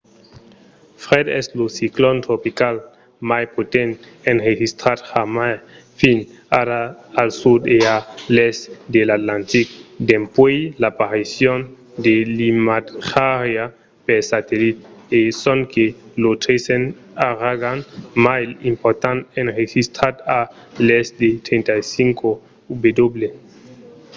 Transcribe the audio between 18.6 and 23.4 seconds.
important enregistrat a l'èst de 35°w